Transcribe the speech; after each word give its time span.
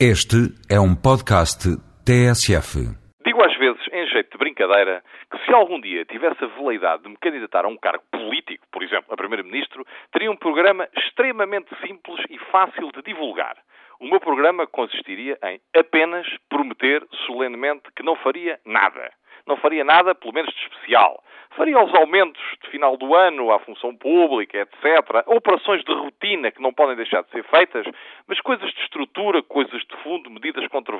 Este 0.00 0.50
é 0.68 0.80
um 0.80 0.92
podcast 0.92 1.70
TSF. 2.04 2.82
Digo 3.24 3.44
às 3.44 3.56
vezes, 3.56 3.80
em 3.92 4.04
jeito 4.08 4.32
de 4.32 4.38
brincadeira, 4.38 5.04
que 5.30 5.38
se 5.46 5.54
algum 5.54 5.80
dia 5.80 6.04
tivesse 6.04 6.42
a 6.42 6.48
veleidade 6.48 7.04
de 7.04 7.10
me 7.10 7.16
candidatar 7.16 7.64
a 7.64 7.68
um 7.68 7.76
cargo 7.76 8.02
político, 8.10 8.66
por 8.72 8.82
exemplo, 8.82 9.14
a 9.14 9.16
Primeiro-Ministro, 9.16 9.86
teria 10.12 10.32
um 10.32 10.36
programa 10.36 10.88
extremamente 10.98 11.68
simples 11.86 12.20
e 12.28 12.36
fácil 12.50 12.90
de 12.90 13.02
divulgar. 13.02 13.56
O 14.00 14.06
meu 14.06 14.18
programa 14.18 14.66
consistiria 14.66 15.38
em 15.44 15.60
apenas 15.78 16.26
prometer 16.48 17.06
solenemente 17.24 17.84
que 17.94 18.02
não 18.02 18.16
faria 18.16 18.58
nada. 18.66 19.12
Não 19.46 19.56
faria 19.58 19.84
nada, 19.84 20.12
pelo 20.12 20.34
menos 20.34 20.52
de 20.52 20.60
especial 20.62 21.22
faria 21.56 21.82
os 21.82 21.94
aumentos 21.94 22.42
de 22.62 22.70
final 22.70 22.96
do 22.96 23.14
ano 23.14 23.52
à 23.52 23.58
função 23.60 23.94
pública, 23.94 24.58
etc. 24.58 25.24
Operações 25.26 25.82
de 25.84 25.92
rotina 25.92 26.50
que 26.50 26.62
não 26.62 26.72
podem 26.72 26.96
deixar 26.96 27.22
de 27.22 27.30
ser 27.30 27.44
feitas, 27.44 27.86
mas 28.26 28.40
coisas 28.40 28.68
de 28.70 28.80
estrutura, 28.80 29.42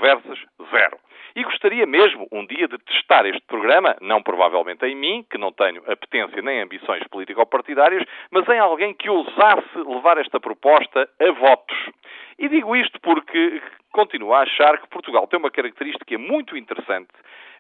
controversas, 0.05 0.39
zero. 0.71 0.98
E 1.34 1.42
gostaria 1.42 1.87
mesmo 1.87 2.29
um 2.30 2.47
dia 2.47 2.69
de 2.69 2.79
testar 2.79 3.27
este 3.27 3.41
programa, 3.48 3.97
não 4.01 4.23
provavelmente 4.23 4.84
em 4.84 4.95
mim, 4.95 5.24
que 5.29 5.38
não 5.38 5.51
tenho 5.51 5.83
apetência 5.91 6.41
nem 6.42 6.60
ambições 6.60 7.02
político-partidárias, 7.09 8.05
mas 8.30 8.48
em 8.48 8.59
alguém 8.59 8.95
que 8.95 9.10
ousasse 9.10 9.77
levar 9.77 10.19
esta 10.19 10.38
proposta 10.38 11.09
a 11.20 11.32
votos. 11.32 11.77
E 12.38 12.48
digo 12.48 12.77
isto 12.77 13.01
porque 13.01 13.60
continuo 13.93 14.32
a 14.32 14.43
achar 14.43 14.79
que 14.79 14.88
Portugal 14.88 15.27
tem 15.27 15.38
uma 15.38 15.51
característica 15.51 16.16
muito 16.18 16.57
interessante 16.57 17.10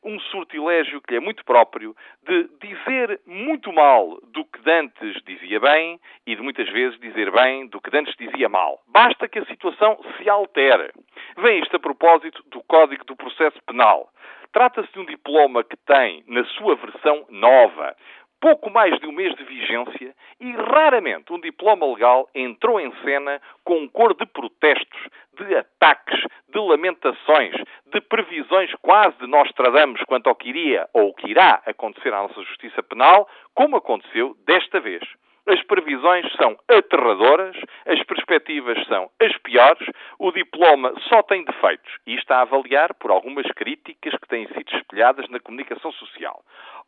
um 0.04 0.20
sortilégio 0.20 1.00
que 1.00 1.12
lhe 1.12 1.16
é 1.16 1.20
muito 1.20 1.44
próprio 1.44 1.96
de 2.26 2.48
dizer 2.60 3.20
muito 3.26 3.72
mal 3.72 4.20
do 4.32 4.44
que 4.44 4.60
Dantes 4.62 5.20
dizia 5.26 5.58
bem 5.58 5.98
e 6.26 6.36
de 6.36 6.42
muitas 6.42 6.68
vezes 6.68 6.98
dizer 7.00 7.30
bem 7.32 7.66
do 7.66 7.80
que 7.80 7.90
Dantes 7.90 8.14
dizia 8.18 8.48
mal. 8.48 8.80
Basta 8.88 9.26
que 9.26 9.38
a 9.38 9.46
situação 9.46 9.98
se 10.16 10.28
altere. 10.28 10.92
Vem 11.36 11.60
isto 11.60 11.76
a 11.76 11.80
propósito 11.80 12.42
do 12.46 12.62
Código 12.62 13.04
do 13.04 13.16
Processo 13.16 13.60
Penal. 13.66 14.08
Trata-se 14.52 14.92
de 14.92 15.00
um 15.00 15.04
diploma 15.04 15.64
que 15.64 15.76
tem, 15.76 16.22
na 16.28 16.44
sua 16.44 16.76
versão 16.76 17.26
nova, 17.28 17.96
pouco 18.40 18.70
mais 18.70 18.96
de 19.00 19.06
um 19.06 19.12
mês 19.12 19.34
de 19.34 19.42
vigência 19.42 20.14
e 20.38 20.52
raramente 20.52 21.32
um 21.32 21.40
diploma 21.40 21.86
legal 21.86 22.28
entrou 22.34 22.78
em 22.78 22.92
cena 23.02 23.40
com 23.64 23.88
cor 23.88 24.14
de 24.14 24.26
protestos, 24.26 25.08
de 25.36 25.56
ataques, 25.56 26.20
de 26.48 26.58
lamentações, 26.60 27.54
de 27.86 28.00
previsões 28.02 28.70
quase 28.82 29.16
de 29.16 29.26
nós 29.26 29.50
tradamos 29.52 30.02
quanto 30.04 30.28
ao 30.28 30.36
que 30.36 30.50
iria 30.50 30.86
ou 30.92 31.14
que 31.14 31.30
irá 31.30 31.62
acontecer 31.66 32.12
à 32.12 32.22
nossa 32.22 32.42
justiça 32.42 32.82
penal, 32.82 33.28
como 33.54 33.76
aconteceu 33.76 34.36
desta 34.46 34.78
vez. 34.78 35.02
As 35.46 35.62
previsões 35.64 36.30
são 36.32 36.56
aterradoras, 36.68 37.56
as 37.86 38.02
perspectivas 38.04 38.82
são 38.86 39.10
as 39.20 39.36
piores, 39.38 39.86
o 40.18 40.32
diploma 40.32 40.92
só 41.08 41.22
tem 41.22 41.44
defeitos 41.44 41.92
e 42.06 42.14
está 42.14 42.38
a 42.38 42.42
avaliar 42.42 42.94
por 42.94 43.10
algumas 43.10 43.46
críticas 43.52 44.14
que 44.14 44.28
têm 44.28 44.46
sido 44.48 44.74
espelhadas 44.74 45.28
na 45.28 45.40
comunicação 45.40 45.92
social. 45.92 46.42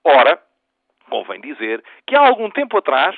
Ora, 0.04 0.40
Convém 1.08 1.40
dizer 1.40 1.82
que 2.06 2.16
há 2.16 2.20
algum 2.26 2.50
tempo 2.50 2.76
atrás 2.76 3.16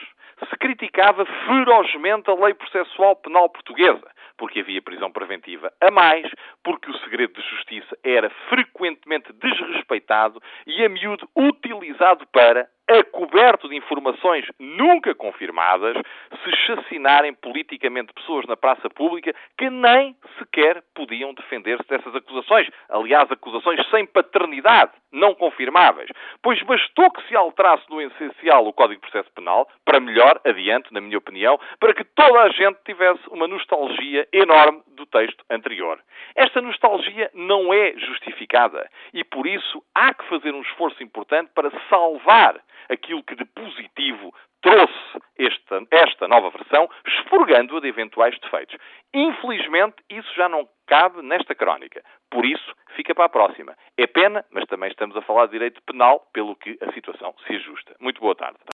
se 0.48 0.56
criticava 0.58 1.24
ferozmente 1.24 2.30
a 2.30 2.34
lei 2.34 2.54
processual 2.54 3.16
penal 3.16 3.48
portuguesa, 3.48 4.06
porque 4.36 4.60
havia 4.60 4.80
prisão 4.80 5.10
preventiva 5.10 5.72
a 5.80 5.90
mais, 5.90 6.30
porque 6.62 6.90
o 6.90 6.98
segredo 6.98 7.32
de 7.32 7.48
justiça 7.48 7.98
era 8.04 8.30
frequentemente 8.48 9.32
desrespeitado 9.32 10.40
e 10.66 10.84
a 10.84 10.88
miúdo 10.88 11.28
utilizado 11.34 12.26
para, 12.28 12.68
a 12.88 13.04
coberto 13.04 13.68
de 13.68 13.76
informações 13.76 14.46
nunca 14.58 15.14
confirmadas, 15.14 15.96
se 16.42 16.56
chacinarem 16.66 17.34
politicamente 17.34 18.12
pessoas 18.12 18.46
na 18.46 18.56
praça 18.56 18.88
pública 18.88 19.34
que 19.56 19.68
nem 19.68 20.16
sequer 20.38 20.82
podiam 20.94 21.34
defender-se 21.34 21.86
dessas 21.88 22.14
acusações. 22.14 22.68
Aliás, 22.88 23.30
acusações 23.30 23.78
sem 23.90 24.06
paternidade, 24.06 24.92
não 25.12 25.34
confirmáveis. 25.34 26.10
Pois 26.42 26.62
bastou 26.62 27.10
que 27.10 27.26
se 27.28 27.36
alterasse 27.36 27.84
no 27.90 28.00
essencial 28.00 28.66
o 28.66 28.72
Código 28.72 29.00
de 29.00 29.10
Processo 29.10 29.32
Penal, 29.34 29.68
para 29.84 30.00
melhor, 30.00 30.40
adiante, 30.44 30.92
na 30.92 31.00
minha 31.00 31.18
opinião, 31.18 31.58
para 31.78 31.92
que 31.94 32.04
toda 32.04 32.40
a 32.40 32.48
gente 32.50 32.78
tivesse 32.84 33.20
uma 33.30 33.46
nostalgia 33.46 34.26
enorme 34.32 34.82
do 34.98 35.06
texto 35.06 35.44
anterior. 35.48 35.98
Esta 36.34 36.60
nostalgia 36.60 37.30
não 37.32 37.72
é 37.72 37.94
justificada 37.96 38.88
e, 39.14 39.24
por 39.24 39.46
isso, 39.46 39.82
há 39.94 40.12
que 40.12 40.28
fazer 40.28 40.52
um 40.52 40.62
esforço 40.62 41.02
importante 41.02 41.50
para 41.54 41.70
salvar 41.88 42.60
aquilo 42.88 43.22
que 43.22 43.34
de 43.34 43.44
positivo 43.44 44.34
trouxe 44.60 45.20
esta, 45.38 45.82
esta 45.90 46.26
nova 46.26 46.50
versão, 46.50 46.88
expurgando-a 47.06 47.80
de 47.80 47.88
eventuais 47.88 48.38
defeitos. 48.40 48.76
Infelizmente, 49.14 49.96
isso 50.10 50.28
já 50.34 50.48
não 50.48 50.68
cabe 50.86 51.22
nesta 51.22 51.54
crónica. 51.54 52.02
Por 52.30 52.44
isso, 52.44 52.74
fica 52.96 53.14
para 53.14 53.26
a 53.26 53.28
próxima. 53.28 53.76
É 53.96 54.06
pena, 54.06 54.44
mas 54.50 54.66
também 54.66 54.90
estamos 54.90 55.16
a 55.16 55.22
falar 55.22 55.46
de 55.46 55.52
direito 55.52 55.80
penal, 55.82 56.26
pelo 56.32 56.56
que 56.56 56.76
a 56.80 56.92
situação 56.92 57.34
se 57.46 57.54
ajusta. 57.54 57.94
Muito 58.00 58.20
boa 58.20 58.34
tarde. 58.34 58.58